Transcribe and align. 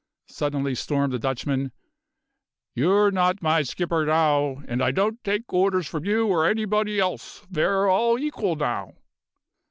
suddenly 0.25 0.73
stormed 0.73 1.13
the 1.13 1.19
Dutchman. 1.19 1.71
"You're 2.73 3.11
nod 3.11 3.39
my 3.43 3.61
schibber 3.61 4.03
now, 4.07 4.63
and 4.67 4.81
I 4.81 4.89
don'd 4.89 5.21
dake 5.21 5.53
orders 5.53 5.85
from 5.85 6.05
you 6.05 6.25
or 6.25 6.49
anybody 6.49 6.99
else. 6.99 7.43
Ve're 7.51 7.87
all 7.87 8.17
equal 8.17 8.55
now." 8.55 8.95